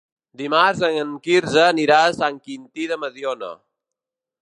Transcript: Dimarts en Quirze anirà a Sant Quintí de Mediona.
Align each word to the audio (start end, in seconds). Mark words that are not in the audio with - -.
Dimarts 0.39 0.81
en 0.87 1.11
Quirze 1.27 1.61
anirà 1.65 2.01
a 2.07 2.17
Sant 2.19 2.43
Quintí 2.49 2.91
de 2.93 3.01
Mediona. 3.07 3.55